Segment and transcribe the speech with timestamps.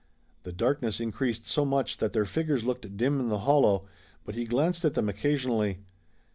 [0.45, 3.85] The darkness increased so much that their figures looked dim in the hollow,
[4.25, 5.77] but he glanced at them occasionally.